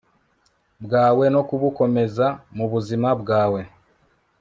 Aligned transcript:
bwawe 0.83 1.25
no 1.33 1.41
kubukomeza 1.47 2.25
mubuzima 2.55 3.09
bwawe 3.21 3.61